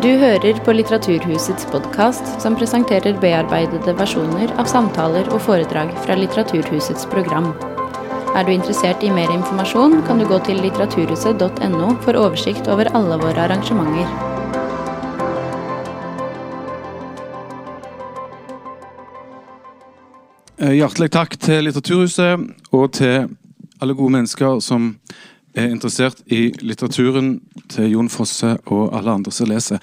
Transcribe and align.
Du 0.00 0.08
hører 0.16 0.56
på 0.64 0.72
Litteraturhusets 0.72 1.66
podkast, 1.68 2.24
som 2.40 2.54
presenterer 2.56 3.18
bearbeidede 3.20 3.92
versjoner 3.98 4.48
av 4.56 4.64
samtaler 4.70 5.26
og 5.28 5.42
foredrag 5.44 5.90
fra 6.06 6.14
Litteraturhusets 6.16 7.04
program. 7.12 7.50
Er 8.32 8.46
du 8.48 8.52
interessert 8.54 9.04
i 9.04 9.10
mer 9.12 9.28
informasjon, 9.34 9.98
kan 10.06 10.16
du 10.16 10.24
gå 10.24 10.38
til 10.46 10.56
litteraturhuset.no 10.64 11.90
for 12.06 12.16
oversikt 12.16 12.70
over 12.72 12.88
alle 12.96 13.18
våre 13.20 13.44
arrangementer. 13.44 14.08
Eh, 20.64 20.78
Hjertelig 20.78 21.10
takk 21.12 21.36
til 21.44 21.68
Litteraturhuset 21.68 22.48
og 22.72 22.88
til 22.96 23.28
alle 23.84 24.00
gode 24.00 24.16
mennesker 24.16 24.64
som 24.64 24.94
er 25.54 25.70
interessert 25.70 26.22
i 26.26 26.50
litteraturen 26.62 27.40
til 27.70 27.90
Jon 27.94 28.08
Fosse 28.12 28.56
og 28.66 28.96
alle 28.96 29.10
andre 29.18 29.32
som 29.34 29.48
leser. 29.50 29.78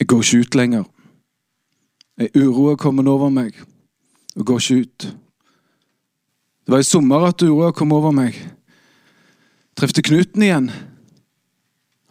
Jeg 0.00 0.06
går 0.06 0.22
ikke 0.22 0.40
ut 0.44 0.54
lenger. 0.58 0.84
Ei 2.20 2.28
uro 2.36 2.70
er 2.72 2.76
kommet 2.80 3.08
over 3.08 3.30
meg 3.32 3.56
og 4.36 4.46
går 4.46 4.60
ikke 4.60 4.80
ut. 4.84 5.08
Det 6.64 6.74
var 6.74 6.82
i 6.84 6.86
sommer 6.86 7.24
at 7.30 7.42
uroa 7.42 7.72
kom 7.72 7.92
over 7.96 8.12
meg. 8.14 8.36
Trefte 9.74 10.04
Knuten 10.04 10.42
igjen. 10.44 10.68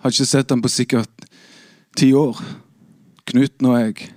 Har 0.02 0.12
ikke 0.12 0.26
sett 0.26 0.50
han 0.50 0.64
på 0.64 0.72
sikkert 0.72 1.28
ti 1.96 2.10
år. 2.18 2.42
Knuten 3.30 3.70
og 3.70 3.78
jeg. 3.78 4.10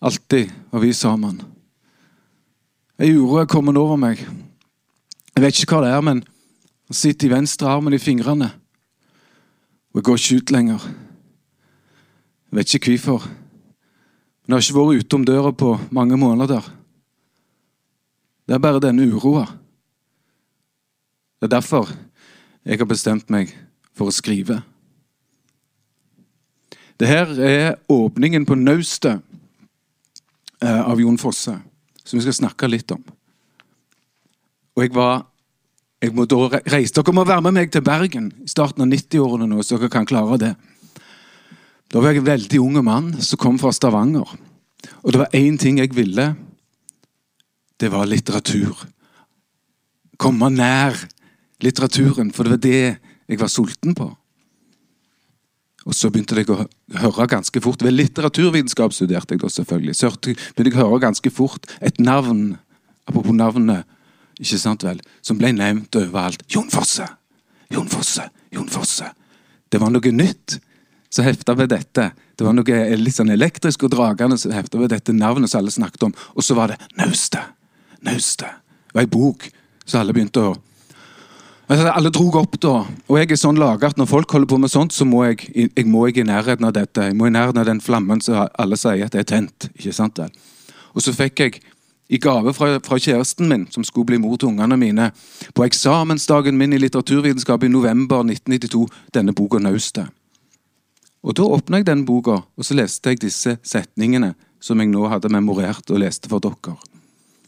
Alltid 0.00 0.50
var 0.72 0.80
vi 0.80 0.92
sammen. 0.96 1.42
Ei 2.98 3.12
uro 3.12 3.42
er 3.42 3.50
kommet 3.50 3.76
over 3.76 4.00
meg. 4.00 4.24
Jeg 5.36 5.44
vet 5.44 5.58
ikke 5.60 5.76
hva 5.76 5.82
det 5.84 5.88
er, 5.92 6.00
men 6.00 6.20
han 6.88 6.96
sitter 6.96 7.28
i 7.28 7.34
venstre 7.34 7.68
armen 7.68 7.92
i 7.92 8.00
fingrene. 8.00 8.46
Og 9.92 9.98
jeg 10.00 10.04
går 10.08 10.20
ikke 10.20 10.36
ut 10.40 10.52
lenger. 10.54 10.86
Jeg 12.48 12.56
vet 12.56 12.74
ikke 12.78 12.94
hvorfor. 12.94 13.26
Men 14.46 14.54
jeg 14.54 14.56
har 14.56 14.64
ikke 14.64 14.78
vært 14.78 15.04
ute 15.04 15.18
om 15.18 15.26
døra 15.28 15.50
på 15.52 15.74
mange 15.92 16.16
måneder. 16.16 16.70
Det 18.48 18.56
er 18.56 18.62
bare 18.64 18.80
denne 18.80 19.04
uroa. 19.12 19.44
Det 21.36 21.50
er 21.50 21.52
derfor 21.58 21.92
jeg 22.64 22.80
har 22.80 22.88
bestemt 22.88 23.28
meg 23.28 23.52
for 23.92 24.08
å 24.08 24.16
skrive. 24.16 24.62
Det 26.96 27.10
her 27.12 27.36
er 27.44 27.76
åpningen 27.92 28.48
på 28.48 28.56
naustet 28.56 29.20
eh, 30.64 30.80
av 30.80 30.96
Jon 30.96 31.20
Fosse, 31.20 31.58
som 32.00 32.16
vi 32.16 32.24
skal 32.24 32.40
snakke 32.40 32.72
litt 32.72 32.96
om. 32.96 33.04
Og 34.76 34.84
jeg 34.84 34.94
var 34.94 35.24
jeg 36.04 36.12
må 36.12 36.26
da 36.28 36.60
reise. 36.68 36.92
Dere 36.94 37.14
må 37.16 37.24
være 37.24 37.42
med 37.46 37.56
meg 37.56 37.70
til 37.72 37.84
Bergen 37.84 38.28
i 38.44 38.50
starten 38.52 38.84
av 38.84 38.90
90-årene 38.92 39.48
nå, 39.48 39.62
så 39.64 39.78
dere 39.78 39.92
kan 39.92 40.08
klare 40.08 40.36
det. 40.42 40.52
Da 41.88 42.02
var 42.02 42.12
jeg 42.12 42.20
en 42.20 42.28
veldig 42.28 42.60
ung 42.60 42.76
mann 42.84 43.08
som 43.24 43.40
kom 43.40 43.56
fra 43.58 43.72
Stavanger. 43.72 44.28
Og 45.02 45.14
det 45.14 45.22
var 45.22 45.34
én 45.36 45.56
ting 45.58 45.80
jeg 45.80 45.94
ville. 45.96 46.28
Det 47.80 47.90
var 47.92 48.08
litteratur. 48.10 48.84
Komme 50.20 50.50
nær 50.52 50.98
litteraturen, 51.64 52.30
for 52.34 52.44
det 52.44 52.56
var 52.56 52.62
det 52.66 52.84
jeg 53.26 53.40
var 53.40 53.52
sulten 53.52 53.96
på. 53.96 54.10
Og 55.86 55.94
så 55.94 56.10
begynte 56.10 56.36
jeg 56.36 56.50
å 56.50 56.64
høre 56.98 57.28
ganske 57.30 57.60
fort 57.62 57.82
Ved 57.84 57.94
litteraturvitenskap 57.94 58.92
studerte 58.92 59.36
jeg 59.36 59.40
da 59.40 59.48
selvfølgelig. 59.54 59.96
Så 59.96 60.10
begynte 60.20 60.68
jeg 60.68 60.76
å 60.76 60.88
høre 60.90 61.04
ganske 61.08 61.30
fort 61.32 61.68
et 61.80 62.00
navn, 62.02 62.58
apropos 63.06 63.32
navnet 63.32 63.86
ikke 64.40 64.58
sant 64.60 64.84
vel, 64.84 65.00
som 65.24 65.38
ble 65.40 65.52
nevnt 65.56 65.96
overalt. 65.96 66.42
Jon 66.52 66.68
Fosse! 66.72 67.06
Jon 67.72 67.88
Fosse! 67.88 68.28
Jon 68.52 68.68
Fosse! 68.70 69.08
Det 69.72 69.80
var 69.82 69.90
noe 69.90 70.12
nytt 70.12 70.58
som 71.10 71.24
hefta 71.24 71.54
ved 71.56 71.72
dette. 71.72 72.10
Det 72.36 72.44
var 72.44 72.54
noe 72.56 72.82
litt 73.00 73.16
sånn 73.16 73.32
elektrisk 73.32 73.86
og 73.86 73.94
dragende 73.94 74.38
som 74.38 74.52
hefta 74.54 74.78
ved 74.80 74.92
dette 74.92 75.14
navnet 75.16 75.50
som 75.50 75.62
alle 75.62 75.72
snakket 75.74 76.08
om. 76.08 76.14
Og 76.36 76.44
så 76.44 76.56
var 76.58 76.72
det 76.72 76.78
Naustet. 76.98 77.54
Naustet. 78.04 78.62
Det 78.86 78.98
var 78.98 79.06
ei 79.06 79.10
bok 79.10 79.48
som 79.86 80.02
alle 80.02 80.14
begynte 80.16 80.42
å 80.42 80.52
altså, 80.52 81.88
Alle 81.90 82.12
drog 82.14 82.36
opp 82.42 82.58
da. 82.62 82.74
Og 83.08 83.20
jeg 83.20 83.32
er 83.32 83.40
sånn 83.40 83.60
laga 83.60 83.90
at 83.90 84.00
når 84.00 84.10
folk 84.10 84.36
holder 84.36 84.52
på 84.52 84.60
med 84.62 84.72
sånt, 84.72 84.94
så 84.94 85.08
må 85.08 85.24
jeg, 85.30 85.48
jeg, 85.54 85.86
må 85.88 86.06
jeg 86.08 86.22
i 86.22 86.28
nærheten 86.28 86.68
av 86.68 86.76
dette. 86.76 87.08
Jeg 87.08 87.16
må 87.16 87.30
i 87.30 87.34
nærheten 87.34 87.62
av 87.62 87.68
den 87.68 87.82
flammen 87.82 88.20
som 88.24 88.44
alle 88.52 88.78
sier 88.80 89.08
at 89.08 89.16
det 89.16 89.24
er 89.24 89.32
tent. 89.32 89.70
ikke 89.74 89.96
sant 89.96 90.20
vel? 90.20 90.32
Og 90.96 91.04
så 91.04 91.12
fikk 91.16 91.42
jeg 91.42 91.58
i 92.08 92.18
gave 92.18 92.52
fra, 92.54 92.78
fra, 92.84 92.98
kjæresten 92.98 93.48
min, 93.48 93.66
som 93.70 93.84
skulle 93.84 94.06
bli 94.06 94.18
mor 94.22 94.36
til 94.36 94.48
ungene 94.48 94.76
mine, 94.76 95.10
på 95.54 95.64
eksamensdagen 95.64 96.58
min 96.58 96.72
i 96.72 96.78
litteraturvitenskap 96.78 97.62
i 97.62 97.68
november 97.68 98.22
1992, 98.22 98.86
denne 99.14 99.34
boka 99.34 99.58
'Naustet'. 99.58 100.12
Og 101.22 101.36
Da 101.36 101.42
åpna 101.42 101.76
jeg 101.76 101.86
denne 101.86 102.06
boka, 102.06 102.30
og 102.56 102.64
så 102.64 102.74
leste 102.74 103.10
jeg 103.10 103.20
disse 103.20 103.58
setningene 103.62 104.34
som 104.60 104.78
jeg 104.80 104.88
nå 104.88 105.08
hadde 105.08 105.28
memorert 105.28 105.90
og 105.90 105.98
leste 105.98 106.28
for 106.28 106.38
dere. 106.38 106.76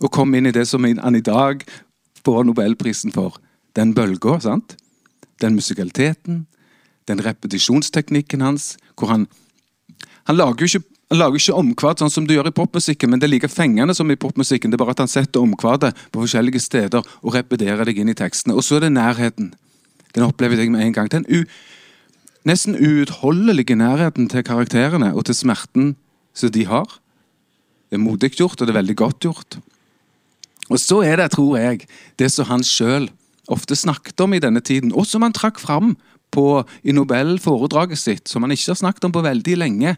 Og 0.00 0.10
kom 0.10 0.34
inn 0.34 0.46
i 0.46 0.54
det 0.54 0.66
som 0.68 0.84
han 0.84 1.14
i 1.14 1.20
dag 1.20 1.62
får 2.24 2.44
Nobelprisen 2.44 3.12
for. 3.12 3.38
Den 3.76 3.94
bølga, 3.94 4.40
sant? 4.40 4.76
Den 5.40 5.54
musikaliteten, 5.54 6.46
den 7.08 7.24
repetisjonsteknikken 7.24 8.40
hans, 8.40 8.76
hvor 8.98 9.08
han 9.08 9.28
Han 10.28 10.36
lager 10.36 10.60
jo 10.60 10.64
ikke 10.64 10.97
han 11.08 11.20
lager 11.22 11.40
ikke 11.40 11.56
omkvad 11.56 12.02
sånn 12.02 12.12
som 12.12 12.26
du 12.28 12.34
gjør 12.34 12.50
i 12.50 12.56
popmusikken, 12.56 13.08
men 13.08 13.20
det 13.20 13.28
er 13.28 13.32
like 13.32 13.48
fengende 13.48 13.94
som 13.96 14.10
i 14.12 14.18
popmusikken. 14.20 14.68
Det 14.68 14.76
er 14.76 14.82
bare 14.82 14.92
at 14.92 15.00
han 15.06 15.08
setter 15.08 15.40
omkvadet 15.40 15.94
på 16.12 16.20
forskjellige 16.20 16.60
steder 16.60 17.00
og 17.00 17.32
repeterer 17.32 17.88
deg 17.88 18.02
inn 18.02 18.12
i 18.12 18.16
tekstene. 18.18 18.52
Og 18.52 18.66
så 18.66 18.76
er 18.76 18.84
det 18.84 18.92
nærheten. 18.92 19.54
Den 20.12 20.26
opplever 20.26 20.60
jeg 20.60 20.72
med 20.74 20.84
en 20.84 20.92
gang. 20.92 21.08
Den 21.08 21.24
u, 21.32 21.46
nesten 22.48 22.76
uutholdelige 22.76 23.78
nærheten 23.80 24.28
til 24.28 24.44
karakterene 24.44 25.14
og 25.14 25.24
til 25.30 25.38
smerten 25.38 25.94
som 26.36 26.52
de 26.52 26.66
har. 26.68 26.98
Det 27.88 27.96
er 27.96 28.04
modig 28.04 28.34
gjort, 28.36 28.60
og 28.60 28.68
det 28.68 28.74
er 28.74 28.80
veldig 28.82 28.98
godt 29.00 29.24
gjort. 29.24 29.58
Og 30.68 30.76
så 30.76 31.00
er 31.08 31.16
det, 31.16 31.30
tror 31.32 31.56
jeg, 31.56 31.88
det 32.20 32.28
som 32.34 32.50
han 32.52 32.66
sjøl 32.66 33.08
ofte 33.48 33.72
snakket 33.72 34.20
om 34.20 34.36
i 34.36 34.42
denne 34.44 34.60
tiden, 34.60 34.92
og 34.92 35.08
som 35.08 35.24
han 35.24 35.32
trakk 35.32 35.56
fram 35.56 35.94
på, 36.36 36.60
i 36.84 36.92
Nobel-foredraget 36.92 37.96
sitt, 37.96 38.28
som 38.28 38.44
han 38.44 38.52
ikke 38.52 38.74
har 38.74 38.82
snakket 38.82 39.08
om 39.08 39.14
på 39.16 39.24
veldig 39.24 39.56
lenge 39.56 39.96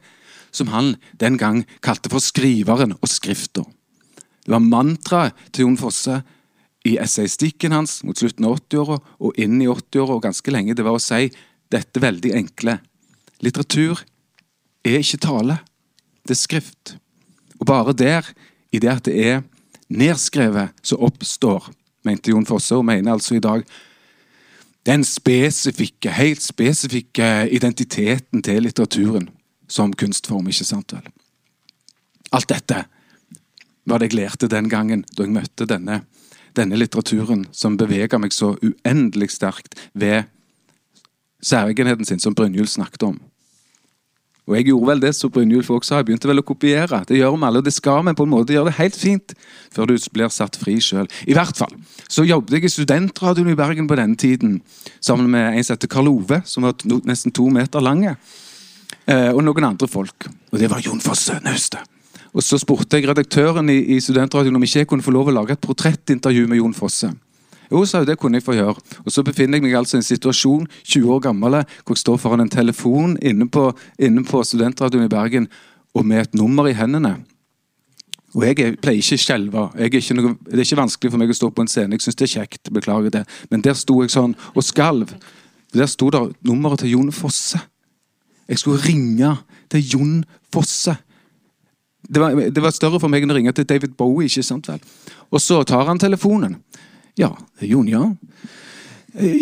som 0.51 0.71
han 0.75 0.95
den 1.21 1.39
gang 1.41 1.65
kalte 1.85 2.11
for 2.13 2.23
skriveren 2.23 2.97
og 2.99 3.09
skrifta. 3.11 3.65
Det 4.45 4.53
var 4.55 4.65
mantraet 4.65 5.37
til 5.53 5.67
Jon 5.67 5.79
Fosse 5.81 6.21
i 6.89 6.97
essaystikken 7.01 7.75
hans 7.77 8.01
mot 8.07 8.19
slutten 8.19 8.47
av 8.49 8.57
80-åra 8.57 8.99
og 9.21 9.41
inn 9.41 9.61
i 9.61 9.69
80-åra 9.69 10.17
og 10.17 10.25
ganske 10.25 10.55
lenge. 10.55 10.77
Det 10.77 10.87
var 10.87 10.97
å 10.97 11.03
si 11.03 11.29
dette 11.71 12.03
veldig 12.03 12.33
enkle. 12.41 12.79
Litteratur 13.45 14.01
er 14.87 15.03
ikke 15.03 15.21
tale, 15.23 15.59
det 16.25 16.35
er 16.35 16.41
skrift. 16.41 16.95
Og 17.61 17.69
bare 17.69 17.95
der, 17.97 18.27
i 18.73 18.81
det 18.81 18.91
at 18.91 19.05
det 19.09 19.17
er 19.21 19.43
nedskrevet, 19.93 20.73
så 20.83 20.97
oppstår, 21.05 21.69
mente 22.07 22.33
Jon 22.33 22.49
Fosse, 22.49 22.77
og 22.79 22.87
mener 22.89 23.13
altså 23.13 23.37
i 23.37 23.45
dag, 23.45 23.67
den 24.89 25.05
spesifikke, 25.05 26.13
helt 26.17 26.41
spesifikke 26.41 27.51
identiteten 27.53 28.41
til 28.43 28.65
litteraturen 28.65 29.29
som 29.71 29.95
kunstform. 29.95 30.49
ikke 30.51 30.67
sant 30.67 30.93
vel? 30.93 31.07
Alt 32.35 32.51
dette 32.51 32.85
var 33.87 33.99
det 33.99 34.11
jeg 34.11 34.21
lærte 34.21 34.51
den 34.51 34.69
gangen 34.71 35.05
da 35.17 35.25
jeg 35.25 35.35
møtte 35.35 35.67
denne, 35.67 36.03
denne 36.59 36.79
litteraturen 36.79 37.47
som 37.53 37.79
beveget 37.79 38.21
meg 38.21 38.35
så 38.35 38.55
uendelig 38.61 39.33
sterkt 39.39 39.79
ved 39.95 40.29
særegenheten 41.43 42.05
sin, 42.05 42.21
som 42.21 42.35
Brynjulf 42.37 42.69
snakket 42.69 43.03
om. 43.07 43.21
Og 44.51 44.57
jeg 44.57 44.67
gjorde 44.67 44.89
vel 44.89 45.03
det 45.05 45.13
som 45.15 45.31
Brynjulf 45.31 45.69
også 45.71 45.89
sa, 45.89 45.99
jeg 46.01 46.09
begynte 46.09 46.29
vel 46.29 46.43
å 46.43 46.47
kopiere. 46.47 47.03
Det 47.07 47.21
gjør 47.21 47.37
vi 47.37 47.47
alle, 47.47 47.61
og 47.63 47.67
det 47.67 47.73
skal 47.75 48.03
vi 48.03 48.15
på 48.19 48.27
en 48.27 48.33
måte 48.33 48.55
gjøre 48.55 48.71
det 48.73 48.79
helt 48.81 48.99
fint 48.99 49.35
før 49.71 49.93
du 49.93 49.95
blir 50.11 50.33
satt 50.35 50.59
fri 50.59 50.75
sjøl. 50.83 51.07
I 51.31 51.37
hvert 51.39 51.57
fall 51.57 51.77
så 52.11 52.25
jobbet 52.27 52.57
jeg 52.59 52.67
i 52.67 52.73
studentradioen 52.75 53.53
i 53.53 53.59
Bergen 53.59 53.87
på 53.91 53.99
denne 54.01 54.19
tiden 54.19 54.59
sammen 54.99 55.31
med 55.31 55.55
en 55.55 55.67
som 55.67 55.77
heter 55.77 55.93
Karl 55.93 56.11
Ove, 56.11 56.41
som 56.51 56.67
var 56.67 56.75
nesten 57.07 57.35
to 57.37 57.47
meter 57.53 57.85
lange. 57.85 58.17
Eh, 59.11 59.31
og 59.35 59.43
noen 59.43 59.73
andre 59.73 59.89
folk. 59.91 60.29
Og 60.53 60.61
det 60.61 60.69
var 60.71 60.83
Jon 60.85 61.01
Fosse 61.03 61.41
Naustet. 61.43 61.83
Og 62.31 62.45
så 62.47 62.61
spurte 62.63 62.95
jeg 62.95 63.09
redaktøren 63.11 63.67
i, 63.73 63.81
i 63.97 63.99
Studentradioen 63.99 64.55
om 64.55 64.63
ikke 64.63 64.85
jeg 64.85 64.89
kunne 64.91 65.03
få 65.03 65.15
lov 65.15 65.33
å 65.33 65.35
lage 65.35 65.57
et 65.57 65.65
portrettintervju 65.65 66.47
med 66.47 66.61
Jon 66.61 66.77
Fosse. 66.77 67.11
Jo, 67.71 67.83
sa 67.87 68.03
hun, 68.03 68.07
det 68.07 68.19
kunne 68.19 68.39
jeg 68.39 68.47
få 68.47 68.55
gjøre. 68.55 68.83
Og 69.03 69.11
Så 69.11 69.25
befinner 69.27 69.59
jeg 69.59 69.67
meg 69.67 69.75
altså 69.79 69.97
i 69.97 70.01
en 70.01 70.07
situasjon 70.07 70.69
20 70.83 71.11
år 71.15 71.25
gammel, 71.27 71.59
hvor 71.83 71.99
jeg 71.99 72.03
står 72.05 72.21
foran 72.23 72.45
en 72.45 72.53
telefon 72.53 73.17
inne 73.23 73.49
på, 73.51 73.67
inne 73.99 74.23
på 74.27 74.43
Studentradioen 74.47 75.07
i 75.07 75.11
Bergen 75.11 75.51
og 75.95 76.07
med 76.07 76.29
et 76.29 76.39
nummer 76.39 76.71
i 76.71 76.77
hendene. 76.79 77.17
Og 78.35 78.47
Jeg 78.47 78.79
pleier 78.79 79.03
ikke 79.03 79.19
å 79.19 79.25
skjelve. 79.25 79.67
Det 79.75 79.91
er 79.91 80.63
ikke 80.63 80.79
vanskelig 80.79 81.11
for 81.11 81.19
meg 81.19 81.35
å 81.35 81.39
stå 81.39 81.51
på 81.51 81.67
en 81.67 81.71
scene. 81.71 81.99
Jeg 81.99 82.07
syns 82.07 82.19
det 82.19 82.29
er 82.29 82.35
kjekt. 82.37 82.71
Beklager 82.71 83.11
det. 83.11 83.25
Men 83.51 83.63
der 83.67 83.75
sto 83.75 83.99
jeg 84.05 84.15
sånn 84.15 84.37
og 84.55 84.63
skalv. 84.63 85.17
Der 85.75 85.91
sto 85.91 86.11
der 86.15 86.31
nummeret 86.47 86.85
til 86.85 86.95
Jon 86.95 87.11
Fosse. 87.15 87.59
Jeg 88.51 88.59
skulle 88.59 88.83
ringe 88.83 89.37
til 89.71 89.93
Jon 89.95 90.17
Fosse. 90.53 90.97
Det 92.11 92.21
var, 92.21 92.35
det 92.35 92.63
var, 92.63 92.75
større 92.75 92.99
for 92.99 93.13
meg 93.13 93.23
enn 93.23 93.31
å 93.31 93.37
ringe 93.37 93.53
til 93.55 93.69
David 93.69 93.95
Bowie. 93.99 94.27
ikke 94.27 94.43
sant 94.43 94.69
vel? 94.69 94.81
Og 95.31 95.43
så 95.43 95.63
tar 95.63 95.87
han 95.87 96.01
telefonen. 96.03 96.57
Ja, 97.19 97.31
det 97.59 97.69
er 97.69 97.73
Jon, 97.75 97.89
ja. 97.89 98.09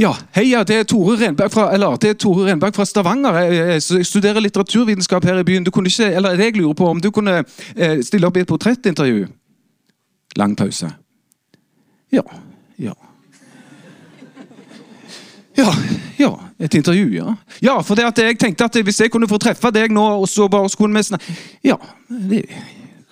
Ja, 0.01 0.15
heia, 0.33 0.63
det 0.65 0.77
er 0.81 0.85
Tore 0.89 1.19
Renberg 1.21 1.53
fra, 1.53 1.67
eller, 1.77 1.97
det 2.01 2.11
er 2.11 2.15
Tore 2.21 2.47
Renberg 2.49 2.77
fra 2.77 2.87
Stavanger. 2.89 3.37
Jeg, 3.37 3.57
jeg, 3.57 3.83
jeg 3.99 4.07
studerer 4.07 4.41
litteraturvitenskap 4.41 5.25
her 5.29 5.41
i 5.41 5.45
byen. 5.45 5.65
Du 5.65 5.71
kunne 5.71 5.93
ikke, 5.93 6.09
eller 6.09 6.41
Jeg 6.41 6.57
lurer 6.57 6.75
på 6.75 6.89
om 6.89 7.01
du 7.01 7.11
kunne 7.11 7.43
eh, 7.77 8.01
stille 8.05 8.27
opp 8.27 8.37
i 8.37 8.45
et 8.45 8.49
portrettintervju. 8.49 9.27
Lang 10.37 10.57
pause. 10.57 10.91
Ja. 12.13 12.25
Ja. 12.79 12.95
Ja, 15.59 15.73
ja, 16.19 16.33
et 16.59 16.75
intervju, 16.75 17.07
ja. 17.15 17.35
Ja, 17.63 17.79
for 17.87 17.99
det 17.99 18.09
at 18.09 18.19
jeg 18.23 18.39
tenkte 18.41 18.67
at 18.67 18.77
hvis 18.85 19.01
jeg 19.01 19.13
kunne 19.15 19.29
få 19.31 19.39
treffe 19.43 19.71
deg 19.75 19.95
nå, 19.95 20.05
og 20.23 20.29
så 20.29 20.49
bare 20.51 20.69
skulle 20.73 20.95
vi 20.97 21.07
snakke 21.07 21.39
Ja, 21.65 21.79
det 22.09 22.45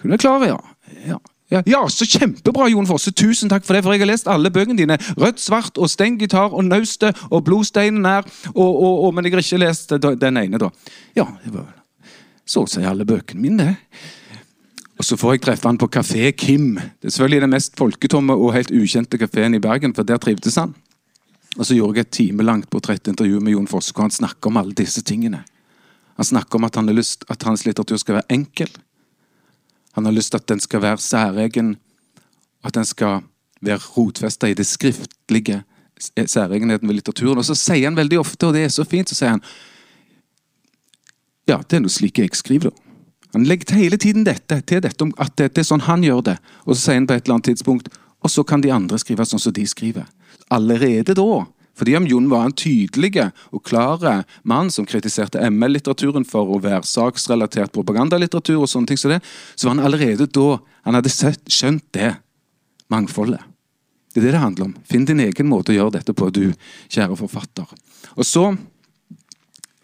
kunne 0.01 0.17
jeg 0.17 0.25
klare, 0.27 0.53
ja. 0.53 0.61
ja. 1.07 1.23
Ja, 1.47 1.61
ja, 1.63 1.85
så 1.87 2.03
kjempebra, 2.11 2.67
Jon 2.73 2.89
Fosse. 2.91 3.13
Tusen 3.15 3.47
takk 3.47 3.63
for 3.63 3.77
det. 3.77 3.85
For 3.87 3.95
jeg 3.95 4.03
har 4.03 4.09
lest 4.11 4.27
alle 4.27 4.51
bøkene 4.51 4.81
dine. 4.81 4.97
Rødt, 5.15 5.39
svart 5.39 5.79
og 5.79 5.87
stengitar 5.87 6.51
og 6.51 6.65
naustet 6.67 7.15
og 7.31 7.45
blodsteinen 7.47 8.03
her. 8.03 8.27
Og, 8.51 8.67
og, 8.67 9.05
og, 9.07 9.15
men 9.15 9.29
jeg 9.29 9.37
har 9.37 9.45
ikke 9.45 9.63
lest 9.63 9.95
den 9.95 10.43
ene, 10.43 10.59
da. 10.59 10.73
Ja, 11.15 11.29
det 11.45 11.55
var 11.55 11.71
så 12.47 12.63
å 12.63 12.71
si 12.71 12.83
alle 12.87 13.07
bøkene 13.07 13.43
mine, 13.43 13.65
det. 13.67 14.03
Og 14.97 15.05
så 15.05 15.19
får 15.21 15.35
jeg 15.35 15.43
treffe 15.45 15.69
han 15.69 15.79
på 15.79 15.91
Kafé 15.93 16.31
Kim. 16.33 16.77
Det 16.79 17.11
er 17.11 17.13
selvfølgelig 17.13 17.43
den 17.45 17.53
mest 17.53 17.75
folketomme 17.77 18.37
og 18.39 18.55
helt 18.55 18.71
ukjente 18.73 19.19
kafeen 19.21 19.59
i 19.59 19.61
Bergen, 19.61 19.93
for 19.95 20.09
der 20.09 20.21
trivdes 20.23 20.57
han. 20.57 20.73
Og 21.57 21.65
så 21.65 21.77
gjorde 21.77 22.01
jeg 22.01 22.07
et 22.07 22.17
timelangt 22.19 22.71
portrettintervju 22.71 23.41
med 23.41 23.57
Jon 23.57 23.69
Fosse, 23.71 23.95
hvor 23.95 24.09
han 24.09 24.15
snakker 24.15 24.51
om 24.51 24.59
alle 24.61 24.77
disse 24.77 25.03
tingene. 25.03 25.45
Han 26.17 26.29
snakker 26.29 26.59
om 26.59 26.67
at, 26.69 26.77
han 26.77 26.89
har 26.89 26.97
lyst, 26.97 27.25
at 27.33 27.43
hans 27.49 27.65
litteratur 27.67 28.01
skal 28.01 28.21
være 28.21 28.37
enkel 28.37 28.71
han 29.97 30.05
har 30.05 30.13
lyst 30.13 30.31
til 30.31 30.37
at 30.37 30.49
den 30.49 30.61
skal 30.61 30.83
være 30.83 30.99
særegen, 31.01 31.77
at 32.65 32.75
den 32.75 32.85
skal 32.85 33.23
være 33.65 33.81
rotfesta 33.97 34.47
i 34.47 34.55
det 34.55 34.67
skriftlige, 34.67 35.63
særegenheten 36.27 36.89
ved 36.89 36.99
litteraturen. 36.99 37.39
Og 37.39 37.45
så 37.49 37.55
sier 37.57 37.89
han 37.89 37.97
veldig 37.97 38.19
ofte, 38.21 38.47
og 38.47 38.53
det 38.53 38.67
er 38.67 38.75
så 38.75 38.85
fint, 38.85 39.09
så 39.09 39.17
sier 39.17 39.33
han 39.39 39.43
Ja, 41.49 41.57
det 41.63 41.79
er 41.79 41.81
noe 41.81 41.95
slik 41.95 42.19
jeg 42.19 42.35
skriver, 42.37 42.75
da. 42.75 42.83
Han 43.33 43.47
legger 43.49 43.79
hele 43.79 43.97
tiden 43.97 44.25
dette 44.25 44.61
til 44.69 44.83
dette 44.85 45.03
om 45.05 45.15
at 45.17 45.33
det, 45.39 45.55
det, 45.55 45.65
er 45.65 45.69
sånn 45.69 45.85
han 45.89 46.05
gjør 46.05 46.21
det. 46.29 46.37
Og 46.67 46.75
så 46.75 46.81
sier 46.83 47.01
han 47.01 47.09
på 47.09 47.17
et 47.17 47.25
eller 47.25 47.39
annet 47.39 47.49
tidspunkt 47.55 47.89
og 48.27 48.33
så 48.33 48.43
kan 48.43 48.63
de 48.65 48.73
andre 48.75 48.99
skrive 48.99 49.27
sånn 49.29 49.43
som 49.43 49.55
de 49.55 49.67
skriver. 49.71 50.09
Allerede 50.51 51.15
da 51.15 51.45
fordi 51.77 51.93
om 51.99 52.07
Jon 52.09 52.31
var 52.33 52.47
en 52.47 52.55
tydelig 52.57 53.19
og 53.53 53.61
klar 53.69 54.01
mann 54.49 54.71
som 54.73 54.87
kritiserte 54.89 55.43
ML-litteraturen 55.51 56.25
for 56.25 56.49
å 56.49 56.61
være 56.65 56.89
saksrelatert 56.89 57.75
propagandalitteratur, 57.75 58.63
og 58.63 58.71
sånne 58.73 58.89
ting 58.89 59.01
som 59.01 59.13
det, 59.13 59.21
så 59.55 59.69
var 59.69 59.77
han 59.77 59.85
allerede 59.85 60.25
da 60.27 60.57
Han 60.87 60.95
hadde 60.95 61.11
sett, 61.11 61.43
skjønt 61.51 61.83
det 61.93 62.13
mangfoldet. 62.89 63.43
Det 64.15 64.21
er 64.21 64.29
det 64.29 64.35
det 64.37 64.41
handler 64.41 64.69
om. 64.69 64.75
Finn 64.87 65.05
din 65.05 65.19
egen 65.21 65.49
måte 65.51 65.73
å 65.73 65.75
gjøre 65.75 65.97
dette 65.99 66.15
på, 66.15 66.29
du 66.31 66.55
kjære 66.89 67.17
forfatter. 67.19 67.67
Og 68.15 68.23
så 68.25 68.45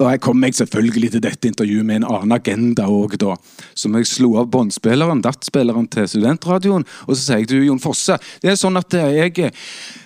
og 0.00 0.08
Jeg 0.10 0.20
kom 0.24 0.38
meg 0.40 0.56
selvfølgelig 0.56 1.10
til 1.12 1.22
dette 1.22 1.48
intervjuet 1.48 1.86
med 1.86 2.00
en 2.00 2.08
annen 2.08 2.34
agenda 2.34 2.88
òg, 2.90 3.18
da. 3.20 3.36
Som 3.78 3.94
jeg 3.98 4.08
slo 4.08 4.32
av 4.40 4.48
båndspilleren, 4.50 5.20
DAT-spilleren 5.22 5.86
til 5.92 6.08
studentradioen, 6.08 6.86
og 7.06 7.12
så 7.14 7.20
sier 7.20 7.42
jeg 7.42 7.50
til 7.52 7.66
Jon 7.68 7.82
Fosse 7.82 8.16
Det 8.42 8.50
er 8.50 8.58
sånn 8.58 8.80
at 8.80 8.96
jeg 8.98 9.52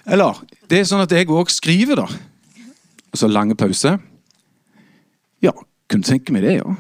Eller, 0.04 0.42
det 0.68 0.82
er 0.82 0.90
sånn 0.90 1.04
at 1.04 1.14
jeg 1.14 1.30
òg 1.30 1.52
skriver, 1.54 2.02
da. 2.02 2.08
Og 3.12 3.22
så 3.22 3.30
lange 3.30 3.56
pause. 3.56 3.94
Ja, 5.44 5.54
kunne 5.88 6.04
tenke 6.04 6.34
meg 6.34 6.44
det, 6.44 6.58
ja. 6.58 6.76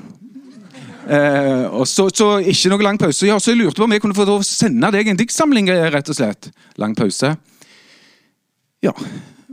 Eh, 1.06 1.64
og 1.70 1.86
så, 1.86 2.08
så, 2.10 2.32
ikke 2.42 2.72
noe 2.72 2.82
lang 2.82 2.98
pause. 2.98 3.28
Ja, 3.28 3.38
så 3.38 3.52
jeg 3.52 3.60
lurte 3.60 3.78
på 3.78 3.86
om 3.86 3.94
jeg 3.94 4.02
kunne 4.02 4.16
få 4.18 4.40
sende 4.44 4.90
deg 4.92 5.08
en 5.12 5.20
diktsamling, 5.20 5.70
rett 5.94 6.10
og 6.10 6.18
slett. 6.18 6.50
Lang 6.82 6.96
pause. 6.98 7.36
Ja. 8.84 8.92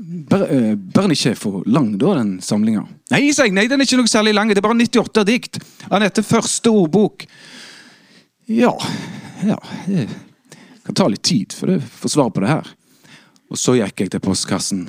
Bør, 0.04 0.42
eh, 0.52 0.76
bør 0.76 1.02
den 1.02 1.12
ikke 1.16 1.36
for 1.40 1.64
lang, 1.66 1.94
da, 2.00 2.18
den 2.18 2.36
samlinga? 2.44 2.82
Nei, 3.14 3.30
sa 3.32 3.46
jeg, 3.48 3.54
nei, 3.56 3.70
den 3.72 3.80
er 3.80 3.88
ikke 3.88 4.02
noe 4.02 4.12
særlig 4.12 4.34
lang. 4.36 4.50
Det 4.52 4.60
er 4.60 4.66
bare 4.66 4.76
98 4.76 5.24
dikt 5.30 5.60
Han 5.92 6.04
heter 6.04 6.26
første 6.28 6.72
ordbok. 6.72 7.24
Ja, 8.52 8.74
ja 9.48 9.56
Det 9.88 10.08
kan 10.84 10.98
ta 11.00 11.08
litt 11.08 11.24
tid 11.24 11.56
for 11.56 11.72
å 11.72 11.78
få 11.80 12.12
svar 12.12 12.34
på 12.36 12.44
det 12.44 12.50
her. 12.52 12.68
Og 13.48 13.60
så 13.60 13.78
gikk 13.78 14.04
jeg 14.04 14.12
til 14.12 14.24
postkassen. 14.24 14.82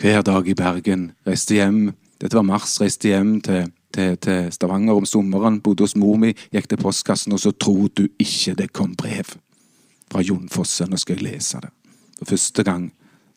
Hver 0.00 0.22
dag 0.24 0.48
i 0.48 0.54
Bergen. 0.56 1.10
Reiste 1.28 1.58
hjem. 1.58 1.90
Dette 2.16 2.38
var 2.38 2.46
mars. 2.48 2.78
Reiste 2.80 3.10
hjem 3.10 3.34
til, 3.44 3.66
til, 3.92 4.16
til 4.24 4.48
Stavanger 4.54 5.02
om 5.02 5.08
sommeren. 5.08 5.58
Bodde 5.60 5.84
hos 5.84 5.96
mor 6.00 6.16
mi. 6.16 6.32
Gikk 6.54 6.70
til 6.70 6.80
postkassen, 6.80 7.36
og 7.36 7.42
så 7.42 7.52
tror 7.52 7.90
du 7.92 8.06
ikke 8.16 8.56
det 8.62 8.70
kom 8.72 8.94
brev 8.96 9.34
fra 10.08 10.24
Jon 10.24 10.48
Fosse. 10.48 10.88
Nå 10.88 10.96
skal 10.96 11.18
jeg 11.18 11.26
lese 11.28 11.60
det. 11.60 11.74
For 12.22 12.32
første 12.32 12.64
gang 12.64 12.88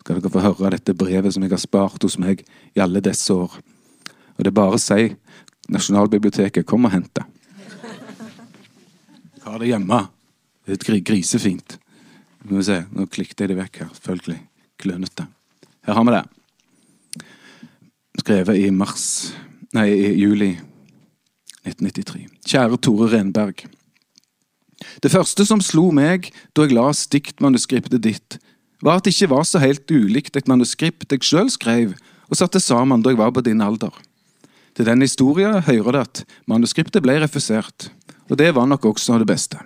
skal 0.04 0.20
dere 0.20 0.32
få 0.34 0.44
høre 0.44 0.74
dette 0.76 0.96
brevet 1.00 1.32
som 1.32 1.44
jeg 1.46 1.54
har 1.54 1.62
spart 1.62 2.04
hos 2.04 2.18
meg 2.20 2.44
i 2.76 2.82
alle 2.84 3.00
disse 3.04 3.32
år. 3.32 3.56
Og 4.36 4.44
det 4.44 4.52
er 4.52 4.58
bare 4.58 4.76
å 4.76 4.82
si 4.82 5.14
Nasjonalbiblioteket, 5.72 6.66
kom 6.68 6.90
og 6.90 6.92
hent 6.92 7.08
det. 7.16 7.24
Har 9.46 9.62
det 9.62 9.70
hjemme. 9.70 10.02
Det 10.68 10.76
er 10.76 11.00
grisefint. 11.08 11.78
Nå, 12.50 12.60
se, 12.68 12.82
nå 12.92 13.08
klikket 13.08 13.46
jeg 13.46 13.54
det 13.54 13.58
vekk 13.62 13.80
her. 13.80 13.94
Selvfølgelig. 13.96 14.42
Klønete. 14.84 15.28
Her 15.88 15.96
har 15.96 16.08
vi 16.08 16.16
det. 16.18 17.24
Skrevet 18.24 18.60
i 18.60 18.68
mars 18.76 19.08
Nei, 19.74 19.88
i 19.90 20.10
juli 20.22 20.52
1993. 21.66 22.28
Kjære 22.46 22.78
Tore 22.86 23.08
Renberg. 23.10 23.64
Det 25.02 25.10
første 25.10 25.48
som 25.48 25.64
slo 25.66 25.88
meg 25.96 26.28
da 26.54 26.68
jeg 26.68 26.76
las 26.78 27.08
diktmanuskriptet 27.10 28.04
ditt, 28.04 28.38
var 28.84 29.00
at 29.00 29.08
det 29.08 29.16
ikke 29.16 29.32
var 29.32 29.46
så 29.48 29.62
helt 29.64 29.88
ulikt 29.92 30.36
et 30.36 30.50
manuskript 30.52 31.12
jeg 31.12 31.24
sjøl 31.24 31.52
skrev 31.52 31.94
og 32.30 32.40
satte 32.40 32.60
sammen 32.60 33.04
da 33.04 33.14
jeg 33.14 33.22
var 33.22 33.32
på 33.32 33.44
din 33.46 33.64
alder. 33.64 33.94
Til 34.74 34.88
den 34.90 35.06
historien 35.06 35.62
hører 35.62 35.92
det 35.96 36.02
at 36.02 36.24
manuskriptet 36.50 37.04
ble 37.06 37.20
refusert, 37.22 37.92
og 38.30 38.38
det 38.40 38.52
var 38.56 38.68
nok 38.68 38.86
også 38.90 39.20
det 39.22 39.30
beste. 39.30 39.60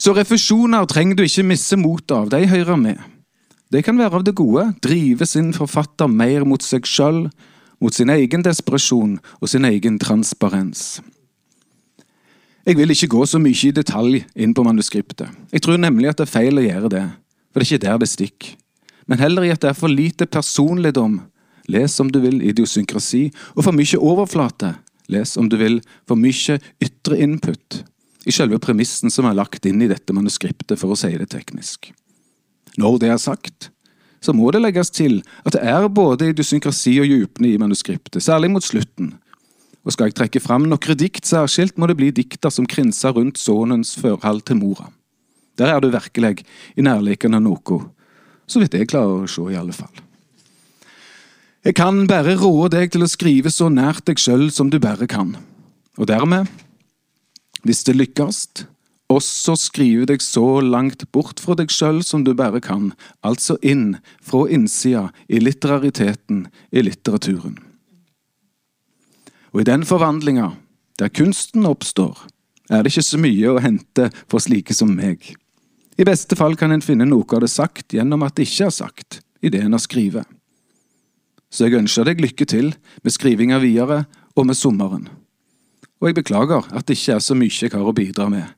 Så 0.00 0.12
refusjoner 0.16 0.86
trenger 0.90 1.16
du 1.16 1.24
ikke 1.24 1.46
misse 1.46 1.76
motet 1.80 2.16
av, 2.16 2.30
de 2.32 2.48
hører 2.48 2.76
med. 2.80 2.98
Det 3.72 3.84
kan 3.84 3.98
være 3.98 4.20
av 4.20 4.24
det 4.24 4.34
gode, 4.36 4.66
drive 4.84 5.26
sin 5.26 5.52
forfatter 5.56 6.10
mer 6.10 6.44
mot 6.48 6.62
seg 6.62 6.86
sjøl, 6.88 7.28
mot 7.80 7.94
sin 7.94 8.12
egen 8.12 8.44
desperasjon 8.44 9.18
og 9.40 9.50
sin 9.50 9.64
egen 9.68 9.98
transparens. 10.00 11.00
Jeg 12.64 12.78
vil 12.78 12.94
ikke 12.94 13.10
gå 13.12 13.26
så 13.28 13.36
mye 13.42 13.66
i 13.68 13.74
detalj 13.76 14.22
inn 14.40 14.54
på 14.56 14.62
manuskriptet. 14.64 15.28
Jeg 15.52 15.62
tror 15.66 15.76
nemlig 15.76 16.08
at 16.08 16.20
det 16.20 16.24
er 16.24 16.32
feil 16.32 16.56
å 16.56 16.64
gjøre 16.64 16.90
det, 16.94 17.02
for 17.52 17.60
det 17.60 17.66
er 17.66 17.72
ikke 17.74 17.82
der 17.82 17.98
det 18.00 18.08
stikker. 18.08 18.54
Men 19.04 19.20
heller 19.20 19.44
i 19.44 19.50
at 19.52 19.60
det 19.60 19.68
er 19.68 19.76
for 19.76 19.92
lite 19.92 20.24
personligdom. 20.24 21.18
Les 21.68 22.00
om 22.00 22.08
du 22.08 22.22
vil 22.22 22.40
idiosynkrasi, 22.40 23.26
og 23.52 23.66
for 23.66 23.76
mye 23.76 24.00
overflate. 24.00 24.74
Les 25.12 25.36
om 25.36 25.50
du 25.52 25.58
vil 25.60 25.82
for 26.08 26.16
mye 26.16 26.56
ytre 26.80 27.18
input. 27.20 27.82
I 28.24 28.32
selve 28.32 28.56
premissen 28.64 29.12
som 29.12 29.28
er 29.28 29.36
lagt 29.36 29.68
inn 29.68 29.84
i 29.84 29.90
dette 29.90 30.16
manuskriptet, 30.16 30.78
for 30.80 30.94
å 30.94 30.96
si 30.96 31.12
det 31.20 31.28
teknisk. 31.36 31.90
Når 32.80 32.96
det 33.02 33.12
er 33.12 33.20
sagt, 33.20 33.68
så 34.24 34.32
må 34.32 34.48
det 34.56 34.62
legges 34.64 34.88
til 34.88 35.20
at 35.44 35.52
det 35.52 35.60
er 35.68 35.84
både 35.92 36.30
idiosynkrasi 36.32 36.96
og 37.02 37.12
djupne 37.12 37.52
i 37.52 37.60
manuskriptet, 37.60 38.24
særlig 38.24 38.54
mot 38.56 38.64
slutten, 38.64 39.12
og 39.84 39.92
skal 39.92 40.08
jeg 40.08 40.16
trekke 40.16 40.40
fram 40.40 40.64
noen 40.68 40.98
dikt 40.98 41.28
særskilt, 41.28 41.76
må 41.78 41.86
det 41.86 41.98
bli 41.98 42.10
dikter 42.14 42.52
som 42.52 42.66
krinser 42.66 43.12
rundt 43.16 43.38
sønnens 43.38 43.94
forhold 44.00 44.42
til 44.48 44.58
mora. 44.62 44.88
Der 45.60 45.70
er 45.70 45.80
du 45.80 45.90
virkelig 45.92 46.42
i 46.74 46.82
nærliggende 46.82 47.40
noe, 47.44 47.80
så 48.46 48.60
vidt 48.60 48.74
jeg 48.74 48.90
klarer 48.90 49.24
å 49.24 49.30
se, 49.30 49.44
i 49.52 49.58
alle 49.60 49.76
fall. 49.76 49.92
Jeg 51.64 51.76
kan 51.78 52.02
bare 52.08 52.36
råde 52.36 52.74
deg 52.76 52.92
til 52.92 53.04
å 53.04 53.08
skrive 53.08 53.52
så 53.52 53.70
nært 53.72 54.04
deg 54.08 54.20
sjøl 54.20 54.50
som 54.52 54.72
du 54.72 54.80
bare 54.82 55.06
kan, 55.08 55.36
og 55.96 56.08
dermed, 56.10 56.48
hvis 57.64 57.84
det 57.86 57.96
lykkes, 57.96 58.66
også 59.12 59.54
skrive 59.60 60.08
deg 60.08 60.24
så 60.24 60.60
langt 60.64 61.04
bort 61.12 61.40
fra 61.40 61.56
deg 61.56 61.72
sjøl 61.72 62.02
som 62.04 62.24
du 62.24 62.32
bare 62.36 62.60
kan, 62.64 62.90
altså 63.24 63.56
inn 63.62 63.98
fra 64.24 64.44
innsida 64.52 65.10
i 65.28 65.40
litterariteten, 65.40 66.46
i 66.72 66.84
litteraturen. 66.84 67.60
Og 69.54 69.62
i 69.62 69.68
den 69.68 69.84
forvandlinga, 69.86 70.50
der 70.98 71.12
kunsten 71.14 71.66
oppstår, 71.66 72.18
er 72.70 72.82
det 72.82 72.90
ikke 72.90 73.06
så 73.06 73.18
mye 73.22 73.52
å 73.52 73.60
hente 73.62 74.08
for 74.26 74.42
slike 74.42 74.74
som 74.74 74.90
meg. 74.90 75.22
I 75.94 76.06
beste 76.06 76.34
fall 76.34 76.56
kan 76.58 76.74
en 76.74 76.82
finne 76.82 77.06
noe 77.06 77.26
av 77.36 77.44
det 77.44 77.52
sagt 77.52 77.94
gjennom 77.94 78.24
at 78.26 78.34
det 78.34 78.48
ikke 78.48 78.66
er 78.66 78.74
sagt, 78.74 79.20
i 79.44 79.52
det 79.52 79.60
en 79.62 79.76
har 79.76 79.82
skrevet. 79.82 80.26
Så 81.54 81.68
jeg 81.68 81.78
ønsker 81.78 82.08
deg 82.08 82.22
lykke 82.24 82.46
til 82.50 82.72
med 83.04 83.14
skrivinga 83.14 83.60
videre 83.62 84.00
og 84.34 84.48
med 84.48 84.58
sommeren. 84.58 85.06
Og 86.02 86.10
jeg 86.10 86.18
beklager 86.18 86.66
at 86.74 86.88
det 86.88 86.98
ikke 86.98 87.14
er 87.14 87.22
så 87.22 87.36
mye 87.38 87.54
jeg 87.54 87.70
har 87.76 87.86
å 87.86 87.94
bidra 87.94 88.26
med. 88.32 88.48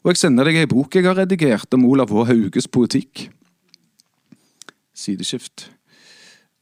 Og 0.00 0.14
jeg 0.14 0.22
sender 0.22 0.48
deg 0.48 0.62
ei 0.62 0.70
bok 0.70 0.96
jeg 0.96 1.04
har 1.04 1.18
redigert 1.20 1.76
om 1.76 1.84
Olav 1.84 2.08
H. 2.08 2.24
Hauges 2.30 2.64
poetikk. 2.64 3.26
Sideskift. 4.96 5.68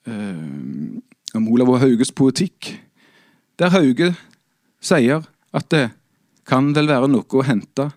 Uh, 0.09 0.99
om 1.39 1.47
Olav 1.47 1.71
H. 1.77 1.85
Hauges 1.85 2.11
poetikk 2.11 2.73
der 3.59 3.73
Hauge 3.75 4.13
sier 4.81 5.25
at 5.53 5.71
det 5.75 5.89
kan 6.49 6.71
vel 6.77 6.89
være 6.91 7.11
noe 7.11 7.27
å 7.27 7.47
hente 7.47 7.91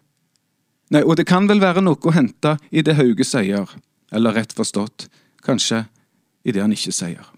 Nei, 0.91 1.05
og 1.07 1.15
det 1.15 1.23
kan 1.29 1.45
vel 1.47 1.61
være 1.63 1.79
noe 1.79 1.95
å 1.95 2.11
hente 2.11 2.57
i 2.67 2.81
det 2.83 2.97
Hauge 2.97 3.23
sier, 3.23 3.69
eller 4.11 4.35
rett 4.35 4.51
forstått, 4.51 5.05
kanskje 5.39 5.85
i 6.43 6.51
det 6.51 6.59
han 6.59 6.73
ikke 6.75 6.91
sier. 6.91 7.29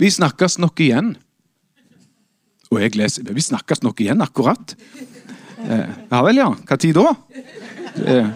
Vi 0.00 0.08
snakkes 0.08 0.56
nok 0.62 0.80
igjen. 0.80 1.10
Og 2.72 2.80
jeg 2.80 2.96
leser 2.96 3.28
Vi 3.28 3.44
snakkes 3.44 3.84
nok 3.84 4.00
igjen, 4.00 4.24
akkurat. 4.24 4.72
Eh, 5.68 5.92
ja 6.08 6.22
vel, 6.24 6.40
ja. 6.40 6.48
Hva 6.64 6.80
tid 6.80 6.96
da? 6.96 7.12
Eh, 8.08 8.32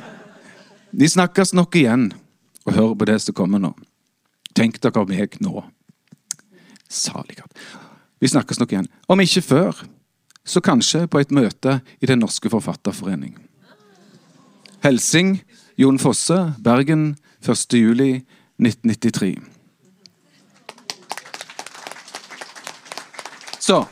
vi 0.93 1.09
snakkes 1.09 1.55
nok 1.57 1.81
igjen. 1.81 2.11
Og 2.69 2.77
hør 2.77 2.93
på 2.93 3.09
det 3.09 3.17
som 3.25 3.41
kommer 3.41 3.63
nå. 3.63 3.73
Tenk 4.53 4.83
dere 4.85 5.09
meg 5.09 5.41
nå. 5.41 5.65
Salighet. 6.93 7.57
Vi 8.21 8.29
snakkes 8.29 8.61
nok 8.61 8.73
igjen. 8.73 8.89
Om 9.09 9.21
ikke 9.21 9.43
før, 9.43 9.83
så 10.47 10.63
kanskje 10.65 11.07
på 11.11 11.21
et 11.21 11.35
møte 11.35 11.81
i 12.01 12.07
Den 12.07 12.19
norske 12.19 12.51
forfatterforening. 12.51 13.37
Helsing 14.85 15.41
Jon 15.79 15.99
Fosse, 15.99 16.55
Bergen 16.65 17.17
1. 17.43 17.75
juli 17.75 18.23
1993. 18.59 19.37
Så 23.61 23.85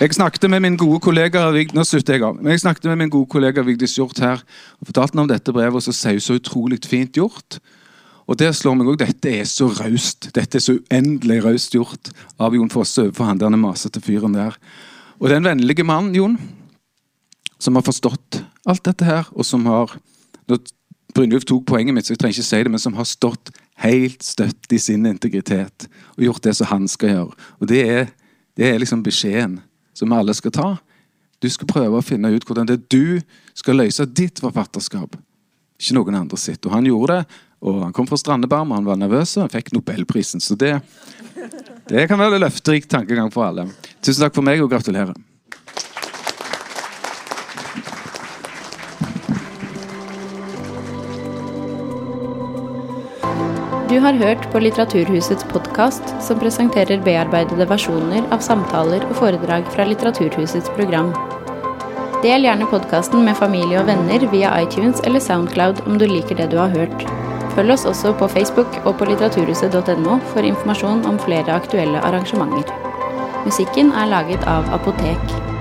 jeg 0.00 0.14
snakket 0.14 0.50
med 0.50 0.60
min 0.60 0.76
gode 0.76 0.98
kollega 1.00 1.46
nå 1.54 1.84
jeg 1.86 2.22
av. 2.22 2.34
Men 2.34 2.50
jeg 2.50 2.60
snakket 2.60 2.84
med 2.90 2.96
min 2.96 3.10
gode 3.10 3.30
kollega 3.30 3.62
Vigdis 3.62 3.94
Hjort 3.96 4.18
her 4.18 4.42
og 4.80 4.86
fortalte 4.90 5.18
om 5.18 5.28
dette 5.28 5.52
brevet, 5.52 5.76
og 5.76 5.82
så 5.82 5.92
sier 5.92 6.18
hun 6.18 6.20
så 6.20 6.34
utrolig 6.34 6.80
fint 6.84 7.14
gjort. 7.14 7.60
Og 8.24 8.38
det 8.40 8.50
slår 8.56 8.78
meg 8.78 8.88
også, 8.88 9.04
Dette 9.04 9.32
er 9.40 9.48
så 9.48 9.68
raust. 9.68 10.30
Dette 10.34 10.58
er 10.58 10.64
så 10.64 10.76
uendelig 10.78 11.42
raust 11.44 11.74
gjort 11.76 12.12
av 12.40 12.56
Jon 12.56 12.72
Fosse 12.72 13.04
overfor 13.04 13.28
han 13.28 13.40
der 13.40 13.52
masete 13.56 14.00
fyren 14.04 14.36
der. 14.36 14.56
Og 15.20 15.28
det 15.28 15.36
er 15.36 15.42
en 15.42 15.50
vennlig 15.52 15.84
mann, 15.86 16.14
Jon, 16.16 16.38
som 17.58 17.76
har 17.76 17.84
forstått 17.86 18.40
alt 18.66 18.84
dette 18.84 19.04
her, 19.04 19.28
og 19.32 19.46
som 19.46 19.66
har 19.68 19.92
nå 20.48 20.58
Brynjulf 21.14 21.44
tok 21.46 21.62
poenget 21.68 21.94
mitt, 21.94 22.08
så 22.08 22.16
jeg 22.16 22.18
trenger 22.18 22.40
ikke 22.40 22.48
si 22.48 22.62
det, 22.66 22.70
men 22.74 22.82
som 22.82 22.96
har 22.98 23.06
stått 23.06 23.52
helt 23.84 24.24
støtt 24.26 24.72
i 24.74 24.80
sin 24.82 25.06
integritet 25.06 25.86
og 26.16 26.24
gjort 26.26 26.42
det 26.42 26.56
som 26.58 26.70
han 26.72 26.88
skal 26.90 27.12
gjøre. 27.12 27.44
Og 27.62 27.68
Det 27.70 27.82
er, 27.86 28.08
det 28.58 28.66
er 28.66 28.80
liksom 28.82 29.04
beskjeden 29.06 29.60
som 29.94 30.12
alle 30.12 30.34
skal 30.34 30.54
ta. 30.54 30.68
Du 31.38 31.46
skal 31.50 31.70
prøve 31.70 32.00
å 32.00 32.02
finne 32.02 32.32
ut 32.34 32.42
hvordan 32.42 32.66
det 32.66 32.80
er 32.80 32.86
du 32.90 33.22
skal 33.54 33.78
løse 33.78 34.06
ditt 34.10 34.42
forfatterskap. 34.42 35.14
Ikke 35.78 35.94
noen 35.94 36.18
andre 36.18 36.38
sitt. 36.38 36.66
Og 36.66 36.74
han 36.74 36.86
gjorde 36.86 37.20
det. 37.20 37.38
Og 37.64 37.82
Han 37.82 37.92
kom 37.96 38.06
fra 38.06 38.20
Strandebarm, 38.20 38.74
han 38.76 38.84
var 38.84 39.00
nervøs 39.00 39.36
og 39.38 39.46
han 39.46 39.52
fikk 39.54 39.72
Nobelprisen. 39.72 40.40
Så 40.40 40.56
det, 40.60 40.76
det 41.88 42.08
kan 42.10 42.20
være 42.20 42.36
en 42.36 42.44
løfterik 42.44 42.88
tankegang 42.92 43.32
for 43.32 43.48
alle. 43.48 43.70
Tusen 44.04 44.26
takk 44.26 44.36
for 44.36 44.44
meg, 44.44 44.60
og 44.60 44.68
gratulerer. 44.72 45.16
Du 53.88 54.00
har 54.02 54.16
hørt 54.18 54.44
på 54.52 54.58
Litteraturhusets 54.58 55.44
podkast, 55.48 56.02
som 56.20 56.40
presenterer 56.40 57.00
bearbeidede 57.04 57.68
versjoner 57.70 58.26
av 58.34 58.42
samtaler 58.44 59.04
og 59.06 59.16
foredrag 59.20 59.68
fra 59.72 59.86
Litteraturhusets 59.88 60.72
program. 60.76 61.12
Del 62.24 62.44
gjerne 62.44 62.68
podkasten 62.68 63.24
med 63.24 63.38
familie 63.38 63.80
og 63.80 63.88
venner 63.92 64.24
via 64.32 64.50
iTunes 64.64 65.04
eller 65.04 65.22
Soundcloud 65.22 65.84
om 65.86 66.00
du 66.00 66.08
liker 66.10 66.40
det 66.40 66.50
du 66.52 66.58
har 66.58 66.74
hørt. 66.74 67.23
Følg 67.54 67.70
oss 67.70 67.84
også 67.86 68.10
på 68.18 68.26
Facebook 68.32 68.80
og 68.82 68.96
på 68.98 69.06
litteraturhuset.no 69.12 70.18
for 70.32 70.42
informasjon 70.42 71.04
om 71.06 71.20
flere 71.22 71.54
aktuelle 71.54 72.02
arrangementer. 72.02 72.74
Musikken 73.46 73.92
er 73.94 74.10
laget 74.10 74.46
av 74.50 74.66
Apotek. 74.74 75.53